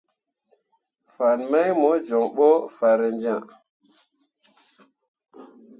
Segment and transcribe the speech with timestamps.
[1.15, 3.37] Fan mai mo jon ɓo farenjẽa.